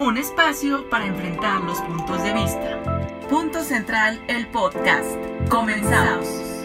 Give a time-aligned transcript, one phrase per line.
[0.00, 2.82] un espacio para enfrentar los puntos de vista.
[3.28, 5.16] Punto Central, el podcast.
[5.48, 6.57] Comenzamos.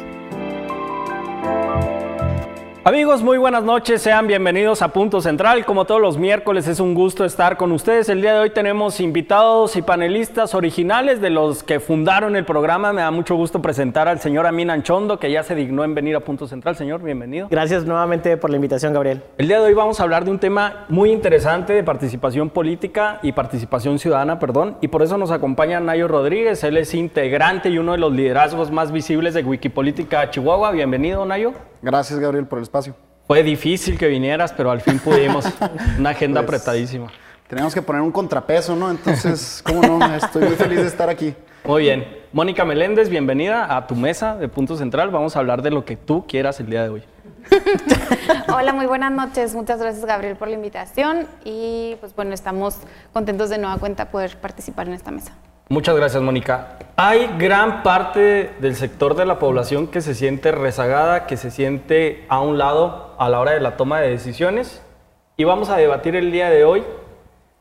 [2.85, 5.65] Amigos, muy buenas noches, sean bienvenidos a Punto Central.
[5.65, 8.09] Como todos los miércoles es un gusto estar con ustedes.
[8.09, 12.91] El día de hoy tenemos invitados y panelistas originales de los que fundaron el programa.
[12.91, 16.17] Me da mucho gusto presentar al señor Amin Anchondo, que ya se dignó en venir
[16.17, 16.75] a Punto Central.
[16.75, 17.47] Señor, bienvenido.
[17.49, 19.23] Gracias nuevamente por la invitación, Gabriel.
[19.37, 23.19] El día de hoy vamos a hablar de un tema muy interesante de participación política
[23.23, 26.61] y participación ciudadana, perdón, y por eso nos acompaña Nayo Rodríguez.
[26.65, 30.71] Él es integrante y uno de los liderazgos más visibles de Wikipolítica Chihuahua.
[30.71, 31.53] Bienvenido, Nayo.
[31.81, 32.95] Gracias, Gabriel, por el espacio.
[33.27, 35.45] Fue difícil que vinieras, pero al fin pudimos.
[35.99, 37.11] Una agenda Pues, apretadísima.
[37.47, 38.89] Tenemos que poner un contrapeso, ¿no?
[38.89, 40.15] Entonces, ¿cómo no?
[40.15, 41.35] Estoy muy feliz de estar aquí.
[41.63, 42.05] Muy bien.
[42.33, 45.11] Mónica Meléndez, bienvenida a tu mesa de Punto Central.
[45.11, 47.03] Vamos a hablar de lo que tú quieras el día de hoy.
[48.51, 49.53] Hola, muy buenas noches.
[49.53, 51.27] Muchas gracias, Gabriel, por la invitación.
[51.45, 52.77] Y pues bueno, estamos
[53.13, 55.33] contentos de nueva cuenta poder participar en esta mesa.
[55.69, 56.77] Muchas gracias, Mónica.
[56.95, 62.25] Hay gran parte del sector de la población que se siente rezagada, que se siente
[62.29, 64.81] a un lado a la hora de la toma de decisiones.
[65.37, 66.83] Y vamos a debatir el día de hoy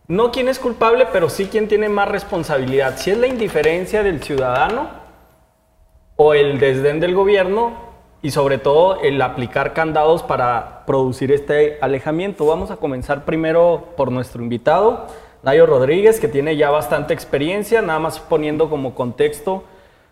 [0.08, 2.98] no quién es culpable, pero sí quién tiene más responsabilidad.
[2.98, 4.90] Si es la indiferencia del ciudadano
[6.16, 7.72] o el desdén del gobierno
[8.20, 12.46] y sobre todo el aplicar candados para producir este alejamiento.
[12.46, 15.06] Vamos a comenzar primero por nuestro invitado,
[15.42, 19.64] Nayo Rodríguez, que tiene ya bastante experiencia, nada más poniendo como contexto.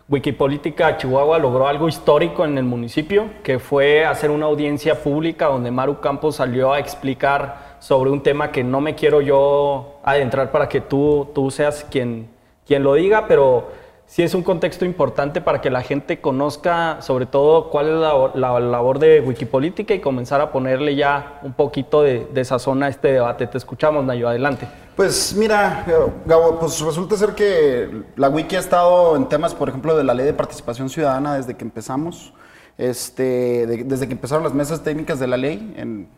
[0.09, 5.71] Wikipolítica Chihuahua logró algo histórico en el municipio, que fue hacer una audiencia pública donde
[5.71, 10.67] Maru Campos salió a explicar sobre un tema que no me quiero yo adentrar para
[10.67, 12.27] que tú, tú seas quien,
[12.67, 13.71] quien lo diga, pero
[14.13, 18.31] sí es un contexto importante para que la gente conozca sobre todo cuál es la,
[18.35, 22.89] la labor de Wikipolítica y comenzar a ponerle ya un poquito de, de sazón a
[22.89, 23.47] este debate.
[23.47, 24.67] Te escuchamos, Nayo, adelante.
[24.97, 25.85] Pues mira,
[26.25, 30.13] Gabo, pues resulta ser que la Wiki ha estado en temas, por ejemplo, de la
[30.13, 32.33] ley de participación ciudadana desde que empezamos,
[32.77, 36.09] este, de- desde que empezaron las mesas técnicas de la ley en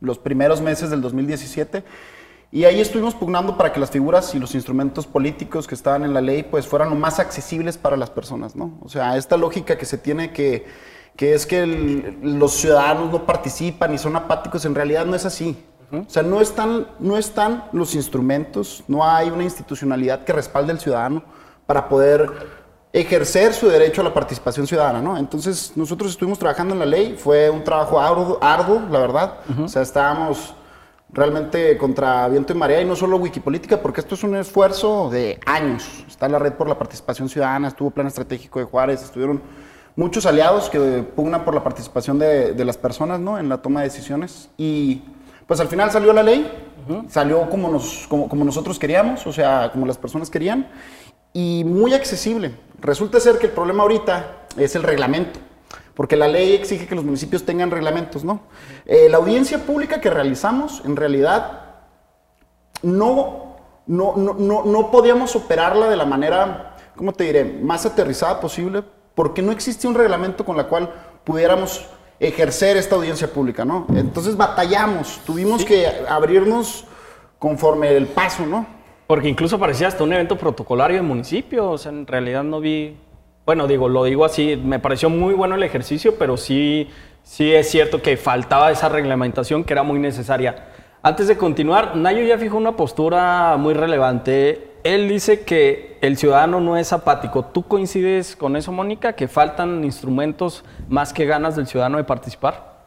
[0.00, 1.84] los primeros meses del 2017.
[2.50, 6.14] Y ahí estuvimos pugnando para que las figuras y los instrumentos políticos que estaban en
[6.14, 8.78] la ley pues fueran lo más accesibles para las personas, ¿no?
[8.82, 10.66] O sea, esta lógica que se tiene que,
[11.14, 15.26] que es que el- los ciudadanos no participan y son apáticos, en realidad no es
[15.26, 15.62] así.
[15.90, 20.80] O sea, no están, no están los instrumentos, no hay una institucionalidad que respalde al
[20.80, 21.22] ciudadano
[21.66, 22.30] para poder
[22.92, 25.16] ejercer su derecho a la participación ciudadana, ¿no?
[25.18, 29.34] Entonces, nosotros estuvimos trabajando en la ley, fue un trabajo arduo, arduo la verdad.
[29.62, 30.54] O sea, estábamos
[31.10, 35.40] realmente contra viento y marea y no solo Wikipolítica, porque esto es un esfuerzo de
[35.46, 36.04] años.
[36.06, 39.40] Está la Red por la Participación Ciudadana, estuvo Plan Estratégico de Juárez, estuvieron
[39.96, 43.38] muchos aliados que pugnan por la participación de, de las personas, ¿no?
[43.38, 45.02] En la toma de decisiones y
[45.48, 46.46] pues al final salió la ley,
[47.08, 50.68] salió como, nos, como, como nosotros queríamos, o sea, como las personas querían,
[51.32, 52.54] y muy accesible.
[52.80, 55.40] Resulta ser que el problema ahorita es el reglamento,
[55.98, 58.42] porque la ley exige que los municipios tengan reglamentos, ¿no?
[58.86, 61.62] Eh, la audiencia pública que realizamos, en realidad,
[62.82, 63.56] no,
[63.88, 68.84] no, no, no, no podíamos operarla de la manera, ¿cómo te diré?, más aterrizada posible,
[69.16, 70.88] porque no existía un reglamento con la cual
[71.24, 71.84] pudiéramos
[72.20, 73.88] ejercer esta audiencia pública, ¿no?
[73.92, 76.84] Entonces batallamos, tuvimos que abrirnos
[77.40, 78.68] conforme el paso, ¿no?
[79.08, 82.96] Porque incluso parecía hasta un evento protocolario del municipio, o sea, en realidad no vi,
[83.48, 86.90] bueno, digo, lo digo así, me pareció muy bueno el ejercicio, pero sí,
[87.22, 90.66] sí es cierto que faltaba esa reglamentación que era muy necesaria.
[91.02, 94.72] Antes de continuar, Nayo ya fijó una postura muy relevante.
[94.84, 97.42] Él dice que el ciudadano no es apático.
[97.42, 102.82] ¿Tú coincides con eso, Mónica, que faltan instrumentos más que ganas del ciudadano de participar?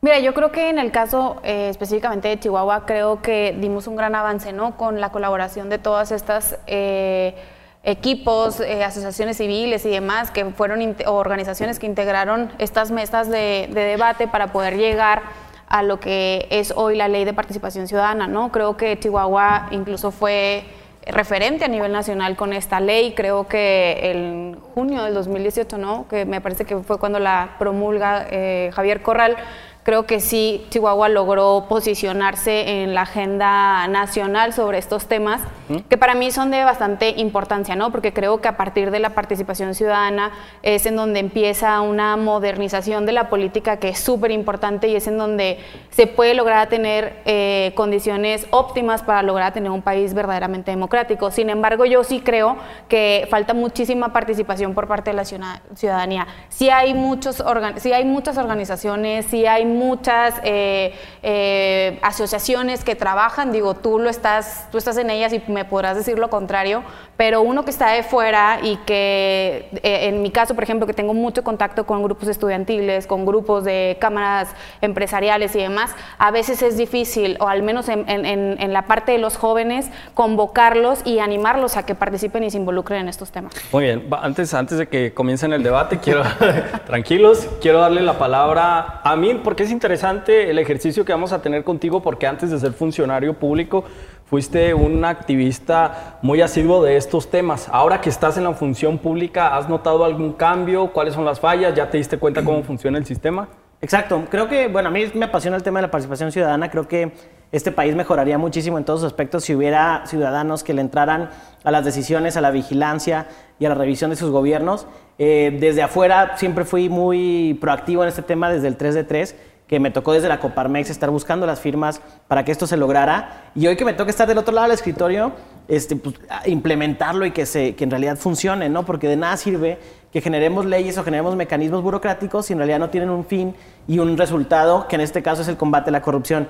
[0.00, 3.96] Mira, yo creo que en el caso eh, específicamente de Chihuahua, creo que dimos un
[3.96, 4.76] gran avance, ¿no?
[4.76, 7.34] Con la colaboración de todas estas eh,
[7.84, 13.80] equipos, eh, asociaciones civiles y demás, que fueron organizaciones que integraron estas mesas de, de
[13.82, 15.22] debate para poder llegar
[15.68, 18.52] a lo que es hoy la ley de participación ciudadana, ¿no?
[18.52, 20.64] Creo que Chihuahua incluso fue
[21.06, 23.12] referente a nivel nacional con esta ley.
[23.14, 26.06] Creo que en junio del 2018, ¿no?
[26.08, 29.36] que me parece que fue cuando la promulga eh, Javier Corral,
[29.82, 35.42] creo que sí Chihuahua logró posicionarse en la agenda nacional sobre estos temas
[35.88, 37.90] que para mí son de bastante importancia, ¿no?
[37.90, 40.32] Porque creo que a partir de la participación ciudadana
[40.62, 45.06] es en donde empieza una modernización de la política que es súper importante y es
[45.06, 45.58] en donde
[45.90, 51.30] se puede lograr tener eh, condiciones óptimas para lograr tener un país verdaderamente democrático.
[51.30, 52.56] Sin embargo, yo sí creo
[52.88, 56.26] que falta muchísima participación por parte de la ciudadanía.
[56.48, 57.42] Sí hay, muchos
[57.76, 64.10] sí hay muchas organizaciones, sí hay muchas eh, eh, asociaciones que trabajan, digo, tú lo
[64.10, 66.82] estás, tú estás en ellas y me podrás decir lo contrario,
[67.16, 70.92] pero uno que está de fuera y que eh, en mi caso, por ejemplo, que
[70.92, 74.48] tengo mucho contacto con grupos estudiantiles, con grupos de cámaras
[74.80, 79.36] empresariales y demás, a veces es difícil, o al menos en, la parte de los
[79.36, 83.54] jóvenes, convocarlos y animarlos a que participen y se involucren en estos temas.
[83.72, 86.22] Muy bien, antes, antes de que comiencen el debate, quiero,
[86.86, 91.40] tranquilos, quiero darle la palabra a mí, porque es interesante el ejercicio que vamos a
[91.40, 93.84] tener contigo, porque antes de ser funcionario público,
[94.24, 97.68] fuiste un activista muy asiduo de estos temas.
[97.70, 100.92] Ahora que estás en la función pública, ¿has notado algún cambio?
[100.92, 101.74] ¿Cuáles son las fallas?
[101.74, 103.48] ¿Ya te diste cuenta cómo funciona el sistema?
[103.80, 104.24] Exacto.
[104.30, 106.70] Creo que, bueno, a mí me apasiona el tema de la participación ciudadana.
[106.70, 107.12] Creo que
[107.52, 111.30] este país mejoraría muchísimo en todos los aspectos si hubiera ciudadanos que le entraran
[111.62, 113.28] a las decisiones, a la vigilancia
[113.58, 114.86] y a la revisión de sus gobiernos.
[115.18, 119.36] Eh, desde afuera siempre fui muy proactivo en este tema desde el 3 de 3
[119.66, 123.50] que me tocó desde la Coparmex estar buscando las firmas para que esto se lograra.
[123.54, 125.32] Y hoy que me toca estar del otro lado del escritorio,
[125.68, 126.16] este, pues,
[126.46, 128.84] implementarlo y que, se, que en realidad funcione, ¿no?
[128.84, 129.78] Porque de nada sirve
[130.12, 133.54] que generemos leyes o generemos mecanismos burocráticos si en realidad no tienen un fin
[133.88, 136.48] y un resultado, que en este caso es el combate a la corrupción.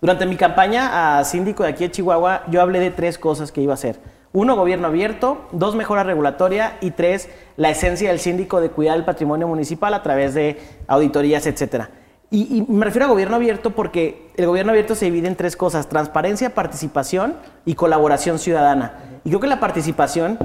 [0.00, 3.60] Durante mi campaña a síndico de aquí de Chihuahua, yo hablé de tres cosas que
[3.60, 3.98] iba a hacer.
[4.32, 5.48] Uno, gobierno abierto.
[5.50, 6.78] Dos, mejora regulatoria.
[6.80, 11.46] Y tres, la esencia del síndico de cuidar el patrimonio municipal a través de auditorías,
[11.46, 11.90] etcétera.
[12.32, 15.88] Y, me refiero a gobierno abierto porque el gobierno abierto se divide en tres cosas,
[15.88, 17.34] transparencia, participación
[17.64, 18.92] y colaboración ciudadana.
[19.24, 20.38] Y creo que la participación,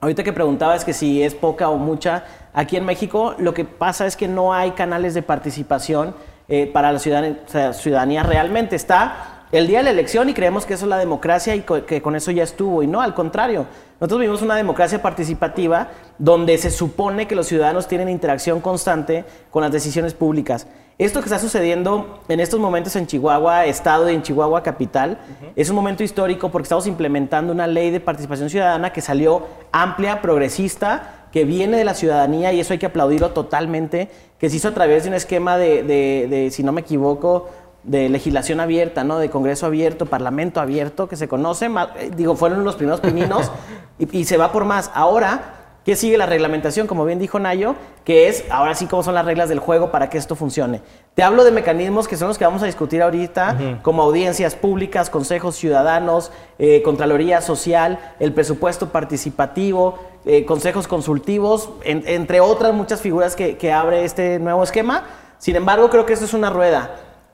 [0.00, 3.64] ahorita que preguntaba es que si es poca o mucha, aquí en México lo que
[3.64, 6.14] pasa es que no hay canales de participación
[6.46, 8.76] eh, para la ciudadanía, ciudadanía realmente.
[8.76, 12.02] Está el día de la elección y creemos que eso es la democracia y que
[12.02, 12.82] con eso ya estuvo.
[12.82, 13.64] Y no, al contrario.
[13.98, 15.88] Nosotros vivimos una democracia participativa
[16.18, 20.66] donde se supone que los ciudadanos tienen interacción constante con las decisiones públicas.
[20.98, 25.18] Esto que está sucediendo en estos momentos en Chihuahua, Estado y en Chihuahua Capital,
[25.54, 30.20] es un momento histórico porque estamos implementando una ley de participación ciudadana que salió amplia,
[30.20, 34.68] progresista, que viene de la ciudadanía y eso hay que aplaudirlo totalmente, que se hizo
[34.68, 37.48] a través de un esquema de, de si no me equivoco,
[37.88, 39.18] de legislación abierta, ¿no?
[39.18, 43.50] De Congreso abierto, Parlamento abierto, que se conoce, eh, digo, fueron los primeros pininos
[43.98, 44.90] y, se va por más.
[44.94, 45.57] Ahora,
[45.88, 46.86] ¿qué sigue la reglamentación?
[46.86, 47.74] Como bien dijo Nayo,
[48.04, 50.82] que es ahora sí cómo son las reglas del juego para que esto funcione.
[51.14, 55.08] Te hablo de mecanismos que son los que vamos a discutir ahorita, como audiencias públicas,
[55.08, 63.34] consejos ciudadanos, eh, Contraloría Social, el presupuesto participativo, eh, consejos consultivos, entre otras muchas figuras
[63.34, 65.04] que, que abre este nuevo esquema.
[65.38, 66.90] Sin embargo, creo que esto es una rueda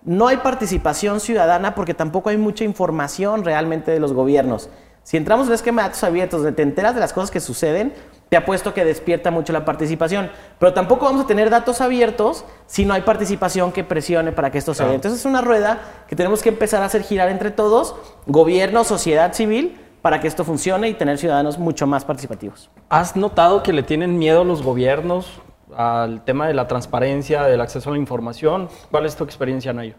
[0.07, 4.69] no hay participación ciudadana porque tampoco hay mucha información realmente de los gobiernos.
[5.03, 7.39] Si entramos en un esquema de datos abiertos donde te enteras de las cosas que
[7.39, 7.93] suceden,
[8.29, 10.31] te apuesto que despierta mucho la participación.
[10.59, 14.59] Pero tampoco vamos a tener datos abiertos si no hay participación que presione para que
[14.59, 14.95] esto se dé.
[14.95, 17.95] Entonces es una rueda que tenemos que empezar a hacer girar entre todos,
[18.27, 22.71] gobierno, sociedad civil, para que esto funcione y tener ciudadanos mucho más participativos.
[22.91, 25.41] ¿Has notado que le tienen miedo los gobiernos
[25.77, 28.69] al tema de la transparencia, del acceso a la información.
[28.91, 29.95] ¿Cuál es tu experiencia, Nayo?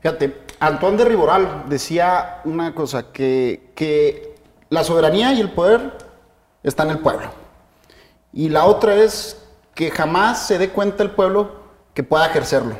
[0.00, 4.34] Fíjate, Antoine de Riboral decía una cosa, que, que
[4.70, 5.92] la soberanía y el poder
[6.62, 7.28] están en el pueblo.
[8.32, 9.36] Y la otra es
[9.74, 11.60] que jamás se dé cuenta el pueblo
[11.94, 12.76] que pueda ejercerlo.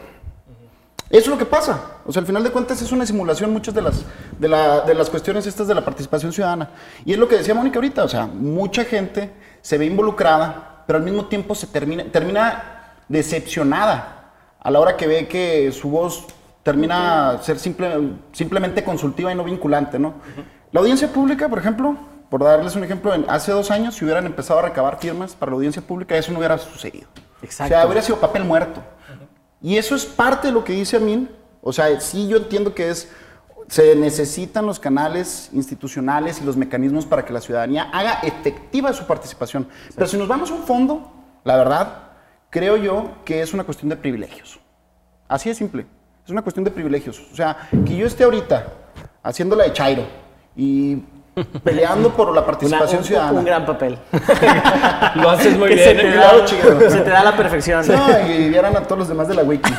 [1.09, 1.99] Eso es lo que pasa.
[2.07, 4.05] O sea, al final de cuentas es una simulación muchas de las,
[4.39, 4.49] de,
[4.87, 6.71] de, las cuestiones estas de la participación ciudadana.
[7.05, 10.99] Y es lo que decía Mónica ahorita, o sea, mucha gente se ve involucrada pero
[10.99, 12.65] al mismo tiempo se termina, termina
[13.07, 16.27] decepcionada a la hora que ve que su voz
[16.65, 20.15] termina ser simple, simplemente consultiva y no vinculante, ¿no?
[20.73, 21.97] La audiencia pública, por ejemplo,
[22.31, 25.57] por darles un ejemplo, hace dos años, si hubieran empezado a recabar firmas para la
[25.57, 27.09] audiencia pública, eso no hubiera sucedido.
[27.43, 27.75] Exacto.
[27.75, 28.81] O sea, hubiera sido papel muerto.
[29.61, 31.29] Y eso es parte de lo que dice Amin.
[31.61, 33.11] O sea, sí yo entiendo que es
[33.69, 39.07] se necesitan los canales institucionales y los mecanismos para que la ciudadanía haga efectiva su
[39.07, 39.69] participación.
[39.95, 41.13] Pero si nos vamos a un fondo,
[41.45, 42.03] la verdad,
[42.51, 44.59] creo yo que es una cuestión de privilegios.
[45.29, 45.87] Así de simple.
[46.25, 47.21] Es una cuestión de privilegios.
[47.33, 48.67] O sea, que yo esté ahorita
[49.23, 50.05] haciéndola de Chairo
[50.57, 51.05] y
[51.63, 53.39] peleando por la participación ciudadana.
[53.39, 53.99] Un gran papel.
[55.15, 55.79] Lo haces muy bien.
[55.81, 56.47] Se te, da,
[56.91, 57.87] se te da la perfección.
[57.87, 59.73] No, y vieran a todos los demás de la wiki.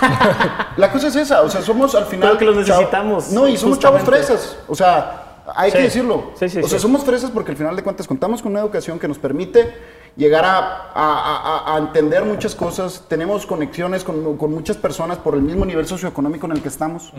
[0.78, 2.30] La cosa es esa, o sea, somos al final...
[2.30, 3.32] Creo que los necesitamos.
[3.32, 4.58] no, y somos chavos fresas.
[4.68, 5.18] O sea,
[5.56, 5.78] Hay Sí.
[5.78, 6.32] que decirlo.
[6.40, 6.82] Sí, sí, o sea, sí.
[6.84, 9.74] somos fresas porque al final de cuentas contamos con una educación que nos permite
[10.16, 10.58] llegar a,
[10.94, 13.04] a- a- a entender muchas cosas.
[13.10, 17.12] Tenemos conexiones con, con muchas personas por el mismo nivel socioeconómico en el que estamos.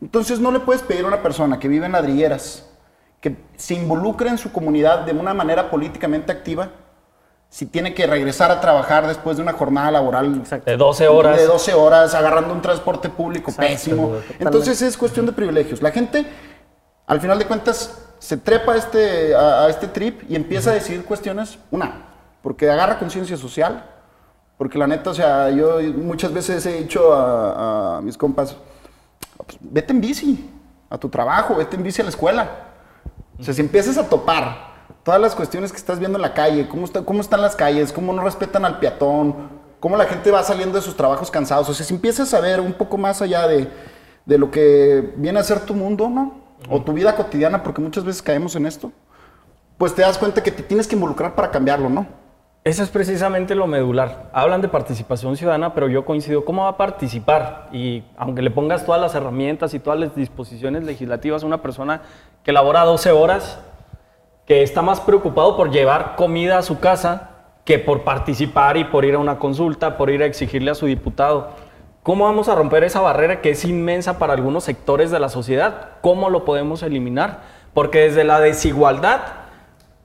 [0.00, 2.66] Entonces no le puedes pedir a una persona que vive en ladrilleras
[3.20, 6.70] que se involucre en su comunidad de una manera políticamente activa
[7.50, 11.36] si tiene que regresar a trabajar después de una jornada laboral De 12 horas.
[11.36, 14.06] de 12 horas agarrando un transporte público pésimo.
[14.06, 14.36] totalmente.
[14.44, 15.82] Entonces es cuestión de privilegios.
[15.82, 16.24] La gente,
[17.06, 20.74] al final de cuentas, se trepa a este, a, a este trip y empieza a
[20.74, 21.58] decidir cuestiones.
[21.72, 22.04] Una,
[22.40, 23.84] porque agarra conciencia social.
[24.56, 28.54] Porque la neta, o sea, yo muchas veces he dicho a, a mis compas,
[29.38, 30.50] pues, vete en bici
[30.88, 32.69] a tu trabajo, vete en bici a la escuela.
[33.40, 34.70] O sea, si empiezas a topar
[35.02, 37.92] todas las cuestiones que estás viendo en la calle, cómo, está- cómo están las calles,
[37.92, 39.34] cómo no respetan al peatón,
[39.80, 41.68] cómo la gente va saliendo de sus trabajos cansados.
[41.68, 43.68] O sea, si empiezas a ver un poco más allá de,
[44.26, 46.34] de lo que viene a ser tu mundo, ¿no?
[46.68, 48.92] O tu vida cotidiana, porque muchas veces caemos en esto,
[49.78, 52.06] pues te das cuenta que te tienes que involucrar para cambiarlo, ¿no?
[52.62, 54.28] Eso es precisamente lo medular.
[54.34, 56.44] Hablan de participación ciudadana, pero yo coincido.
[56.44, 57.68] ¿Cómo va a participar?
[57.72, 62.02] Y aunque le pongas todas las herramientas y todas las disposiciones legislativas a una persona
[62.44, 63.60] que labora 12 horas,
[64.44, 67.30] que está más preocupado por llevar comida a su casa
[67.64, 70.84] que por participar y por ir a una consulta, por ir a exigirle a su
[70.84, 71.52] diputado.
[72.02, 75.92] ¿Cómo vamos a romper esa barrera que es inmensa para algunos sectores de la sociedad?
[76.02, 77.40] ¿Cómo lo podemos eliminar?
[77.72, 79.20] Porque desde la desigualdad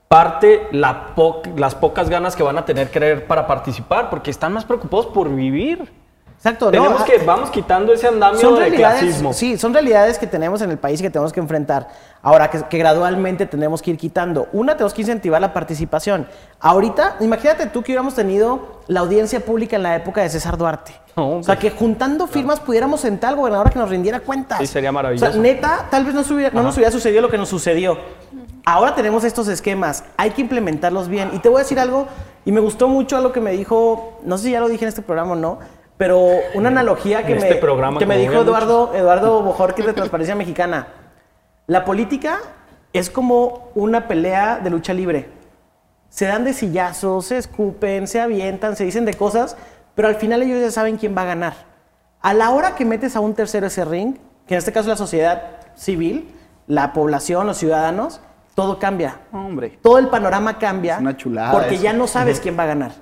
[0.08, 5.06] parte las pocas ganas que van a tener creer para participar, porque están más preocupados
[5.06, 5.92] por vivir.
[6.46, 6.70] Exacto, ¿no?
[6.70, 9.32] Tenemos Ah, que, vamos quitando ese andamio de clasismo.
[9.32, 11.88] sí, son realidades que tenemos en el país y que tenemos que enfrentar.
[12.22, 14.48] Ahora, que, que gradualmente tenemos que ir quitando.
[14.52, 16.26] Una, tenemos que incentivar la participación.
[16.60, 20.92] Ahorita, imagínate tú que hubiéramos tenido la audiencia pública en la época de César Duarte.
[21.16, 24.58] No, o sea, que juntando firmas pudiéramos sentar al gobernador a que nos rindiera cuentas.
[24.58, 25.32] Sí, sería O maravilloso.
[25.32, 27.96] sea, neta, tal vez no, se hubiera- no nos hubiera sucedido lo que nos sucedió.
[28.64, 31.30] Ahora tenemos estos esquemas, hay que implementarlos bien.
[31.32, 32.06] Y te voy a decir algo,
[32.44, 34.88] y me gustó mucho algo que me dijo, no sé si ya lo dije en
[34.88, 35.58] este programa o no,
[35.96, 36.20] pero
[36.54, 40.88] una analogía que me, este programa, que me dijo Eduardo, Eduardo Bojorquez de Transparencia Mexicana.
[41.66, 42.38] La política
[42.92, 45.28] es como una pelea de lucha libre.
[46.08, 49.56] Se dan de sillazos, se escupen, se avientan, se dicen de cosas,
[49.94, 51.54] pero al final ellos ya saben quién va a ganar.
[52.20, 54.88] A la hora que metes a un tercero ese ring, que en este caso es
[54.88, 55.42] la sociedad
[55.74, 56.32] civil,
[56.66, 58.20] la población, los ciudadanos,
[58.54, 59.20] todo cambia.
[59.32, 59.78] Hombre.
[59.82, 60.94] Todo el panorama cambia.
[60.94, 61.84] Es una chulada Porque eso.
[61.84, 62.92] ya no sabes quién va a ganar.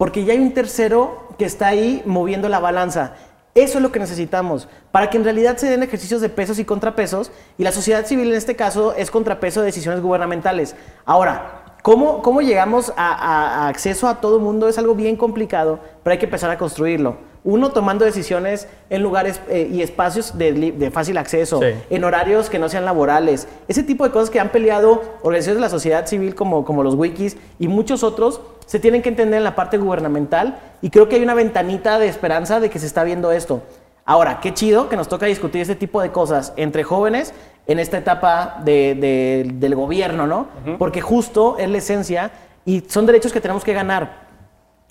[0.00, 3.12] Porque ya hay un tercero que está ahí moviendo la balanza.
[3.54, 6.64] Eso es lo que necesitamos, para que en realidad se den ejercicios de pesos y
[6.64, 10.74] contrapesos, y la sociedad civil en este caso es contrapeso de decisiones gubernamentales.
[11.04, 14.68] Ahora, ¿cómo, cómo llegamos a, a- acceso a todo el mundo?
[14.68, 17.18] Es algo bien complicado, pero hay que empezar a construirlo.
[17.42, 21.68] Uno, tomando decisiones en lugares eh, y espacios de, fácil acceso, Sí.
[21.88, 23.48] en horarios que no sean laborales.
[23.66, 26.94] Ese tipo de cosas que han peleado organizaciones de la sociedad civil como, como los
[26.94, 31.16] wikis y muchos otros se tienen que entender en la parte gubernamental y creo que
[31.16, 33.62] hay una ventanita de esperanza de que se está viendo esto.
[34.04, 37.32] Ahora, qué chido que nos toca discutir este tipo de cosas entre jóvenes
[37.66, 40.46] en esta etapa de- de- del gobierno, ¿no?
[40.78, 42.30] Porque justo es la esencia
[42.64, 44.29] y son derechos que tenemos que ganar.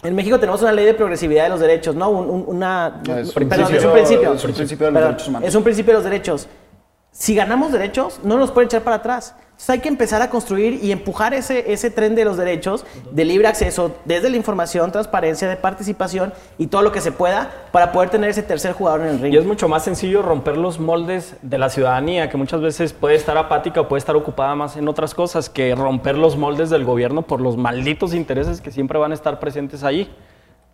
[0.01, 2.09] En México tenemos una ley de progresividad de los derechos, ¿no?
[2.09, 4.33] Un- un- una, No, es un perdón, es principio- un principio.
[4.33, 5.47] es un principio de los Perdón, derechos humanos.
[5.49, 6.47] Es un principio de los derechos.
[7.11, 9.35] Si ganamos derechos, no nos pueden echar para atrás.
[9.59, 13.25] Entonces hay que empezar a construir y empujar ese, ese tren de los derechos, de
[13.25, 17.91] libre acceso, desde la información, transparencia, de participación y todo lo que se pueda para
[17.91, 19.33] poder tener ese tercer jugador en el ring.
[19.33, 23.15] Y es mucho más sencillo romper los moldes de la ciudadanía, que muchas veces puede
[23.15, 26.85] estar apática o puede estar ocupada más en otras cosas, que romper los moldes del
[26.85, 30.09] gobierno por los malditos intereses que siempre van a estar presentes ahí.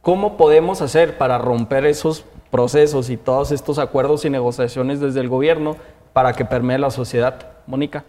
[0.04, 5.28] ¿Cómo podemos hacer para romper esos procesos y todos estos acuerdos y negociaciones desde el
[5.28, 5.76] gobierno
[6.14, 7.48] para que permee la sociedad?
[7.66, 8.06] Mónica.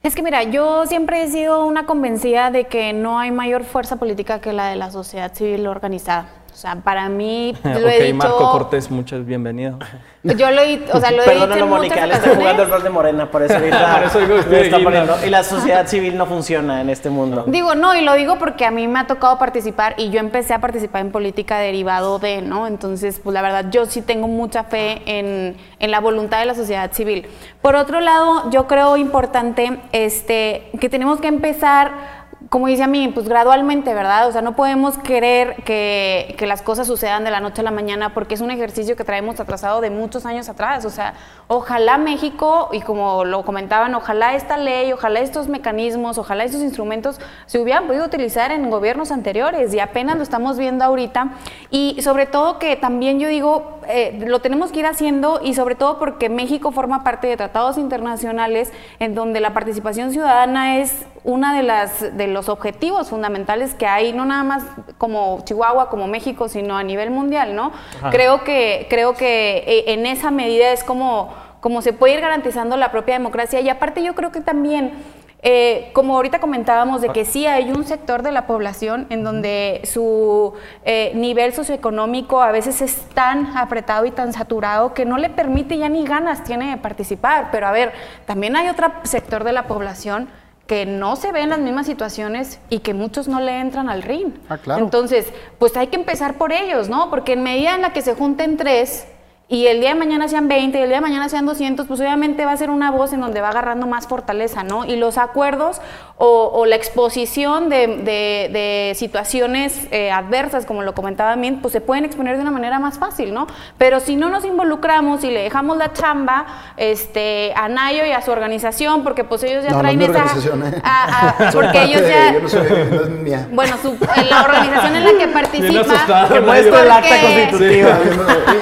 [0.00, 3.96] Es que mira, yo siempre he sido una convencida de que no hay mayor fuerza
[3.96, 6.28] política que la de la sociedad civil organizada.
[6.58, 8.14] O sea, para mí, lo he ok, dicho...
[8.16, 9.78] Marco Cortés, muchas bienvenido.
[10.24, 12.70] Yo lo he, o sea, lo he dicho Perdónalo, en Mónica, él está jugando el
[12.70, 15.16] rol de Morena, por eso ahorita Por eso digo, me estoy está aquí, poniendo.
[15.16, 15.24] ¿no?
[15.24, 17.44] Y la sociedad civil no funciona en este mundo.
[17.46, 20.52] Digo, no, y lo digo porque a mí me ha tocado participar y yo empecé
[20.52, 22.66] a participar en política derivado de, ¿no?
[22.66, 26.56] Entonces, pues la verdad, yo sí tengo mucha fe en, en la voluntad de la
[26.56, 27.28] sociedad civil.
[27.62, 32.17] Por otro lado, yo creo importante este, que tenemos que empezar
[32.48, 34.26] como dice a mí, pues gradualmente, ¿verdad?
[34.26, 37.70] O sea, no podemos querer que, que las cosas sucedan de la noche a la
[37.70, 40.86] mañana porque es un ejercicio que traemos atrasado de muchos años atrás.
[40.86, 41.12] O sea,
[41.46, 47.20] ojalá México, y como lo comentaban, ojalá esta ley, ojalá estos mecanismos, ojalá estos instrumentos
[47.44, 51.32] se hubieran podido utilizar en gobiernos anteriores y apenas lo estamos viendo ahorita.
[51.70, 55.74] Y sobre todo que también yo digo, eh, lo tenemos que ir haciendo y sobre
[55.74, 61.54] todo porque México forma parte de tratados internacionales en donde la participación ciudadana es una
[61.56, 64.62] de las de los objetivos fundamentales que hay, no nada más
[64.98, 67.72] como Chihuahua, como México, sino a nivel mundial, ¿no?
[68.10, 72.76] Creo que, creo que eh, en esa medida es como, como se puede ir garantizando
[72.76, 74.92] la propia democracia y aparte yo creo que también
[75.40, 79.82] eh, como ahorita comentábamos de que sí hay un sector de la población en donde
[79.84, 85.30] su eh, nivel socioeconómico a veces es tan apretado y tan saturado que no le
[85.30, 87.50] permite ya ni ganas tiene de participar.
[87.52, 87.92] Pero a ver,
[88.26, 90.28] también hay otro sector de la población
[90.68, 94.02] que no se ve en las mismas situaciones y que muchos no le entran al
[94.02, 94.34] ring.
[94.50, 94.84] Ah, claro.
[94.84, 95.26] Entonces,
[95.58, 97.08] pues hay que empezar por ellos, ¿no?
[97.08, 99.06] Porque en medida en la que se junten tres,
[99.50, 101.98] y el día de mañana sean 20 y el día de mañana sean 200, pues
[102.00, 104.84] obviamente va a ser una voz en donde va agarrando más fortaleza, ¿no?
[104.84, 105.80] Y los acuerdos
[106.18, 111.72] o, o la exposición de, de- de situaciones eh, adversas, como lo comentaba Mint, pues
[111.72, 113.46] se pueden exponer de una manera más fácil, ¿no?
[113.78, 116.44] Pero si no nos involucramos y le dejamos la chamba
[116.76, 119.98] este, a Nayo y a su organización, porque pues ellos ya No, no es traen
[119.98, 120.12] mi esa...
[120.24, 120.80] organización, ¿eh?
[120.84, 122.32] a- a- Soy porque ellos de- ya...
[122.34, 123.48] yo no soy, no es mía.
[123.52, 125.80] Bueno, su- en la organización en la que participa...
[125.80, 126.34] asustado.
[126.34, 127.98] Que muestra el acta porque- constitutiva.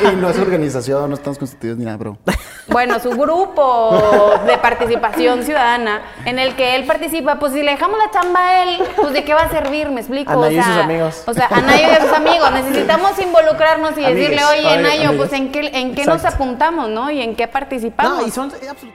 [0.04, 0.75] y, y no es organización,
[1.08, 2.18] no estamos constituidos ni nada, bro.
[2.68, 7.96] Bueno, su grupo de participación ciudadana en el que él participa, pues si le dejamos
[7.96, 10.32] la chamba a él, pues de qué va a servir, me explico.
[10.32, 11.22] A Nayo y o sea, sus amigos.
[11.26, 12.50] O sea, a Nayo y a sus amigos.
[12.52, 15.16] Necesitamos involucrarnos y decirle, oye, Oye, Nayo, amigues.
[15.16, 17.08] pues en qué, en qué nos apuntamos, ¿no?
[17.10, 18.18] Y en qué participamos.
[18.20, 18.92] No, y son eh, absolut-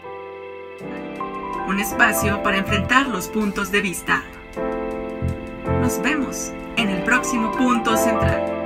[1.69, 4.21] Un espacio para enfrentar los puntos de vista.
[5.81, 8.60] Nos vemos en el próximo punto central.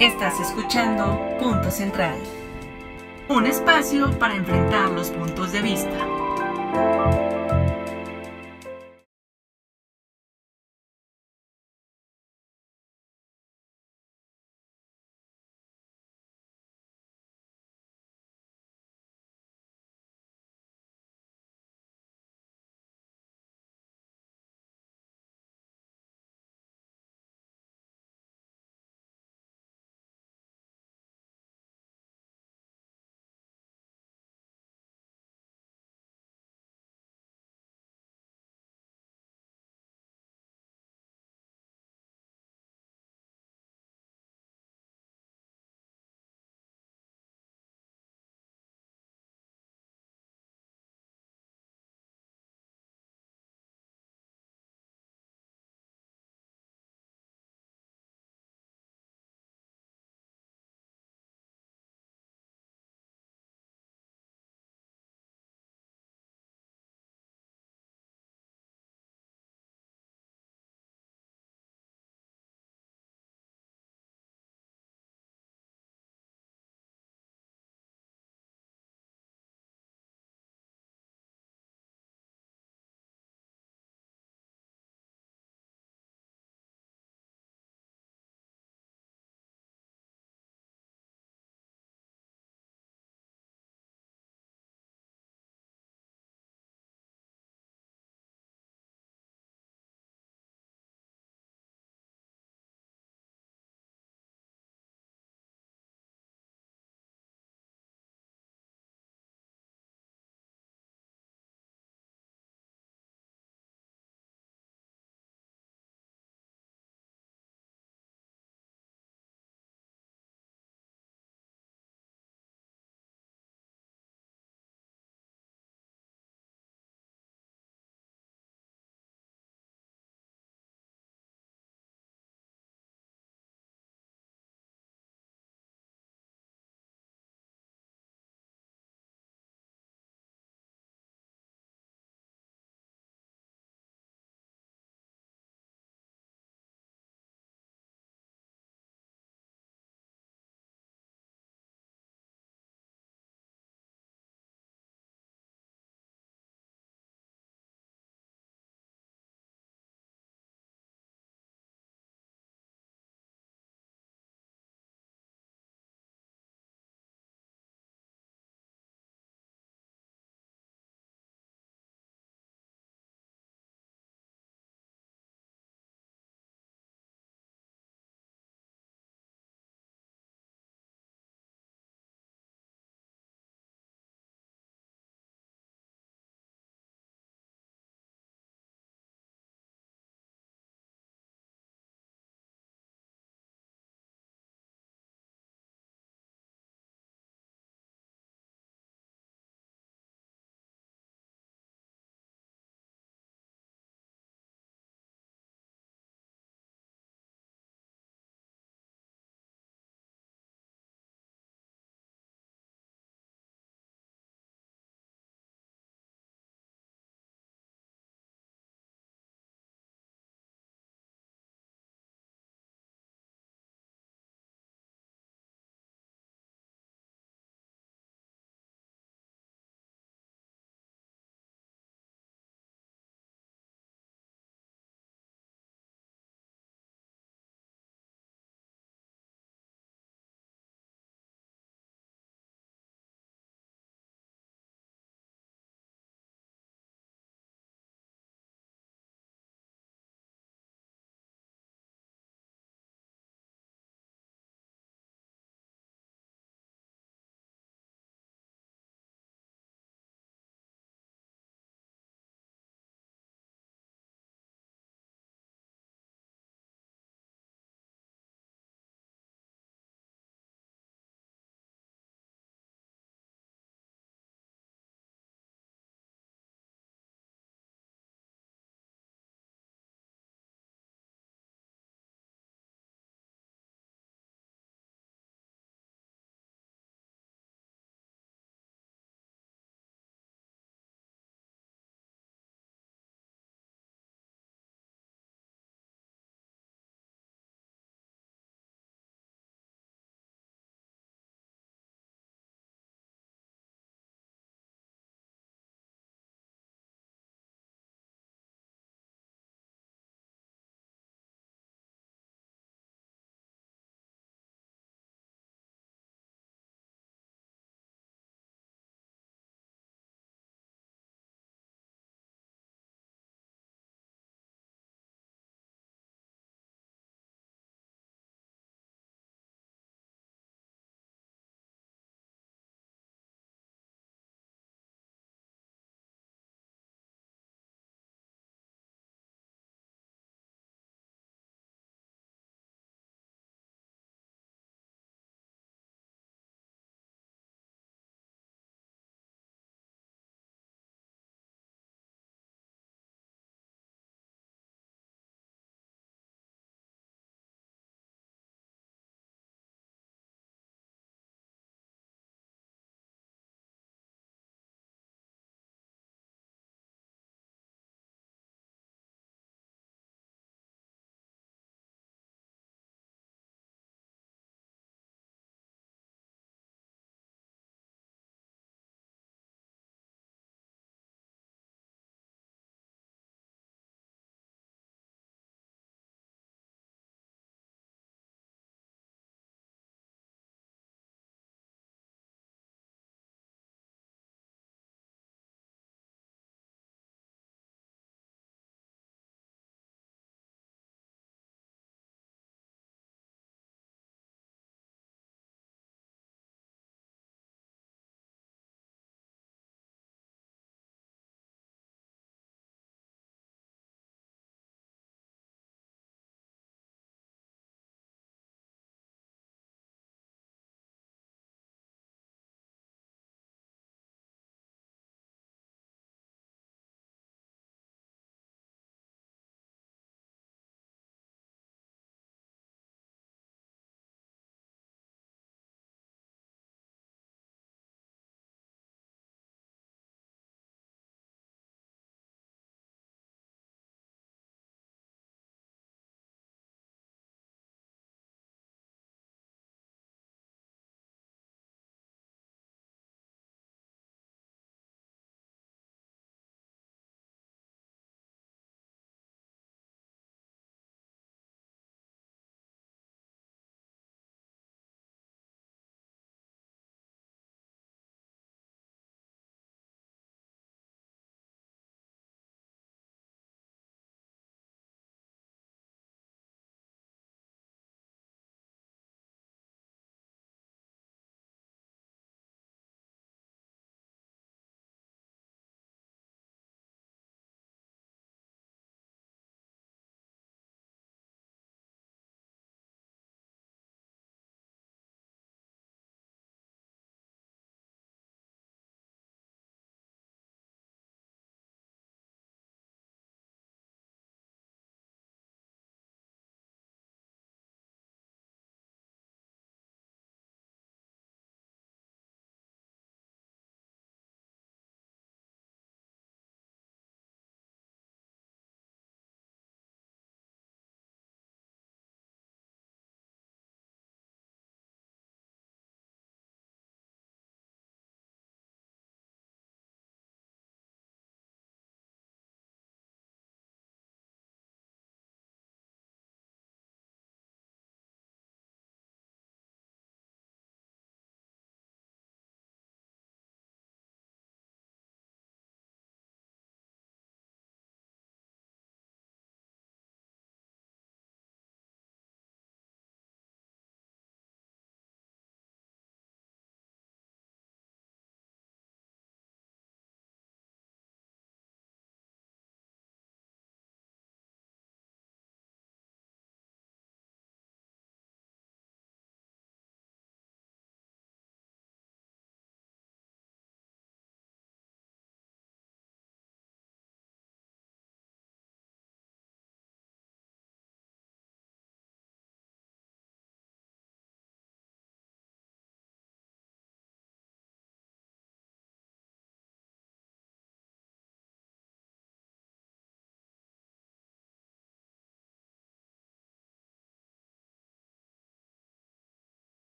[0.00, 2.16] Estás escuchando Punto Central,
[3.28, 5.98] un espacio para enfrentar los puntos de vista.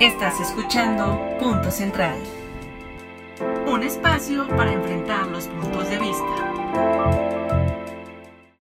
[0.00, 2.16] Estás escuchando Punto Central.
[3.66, 7.27] Un espacio para enfrentar los puntos de vista.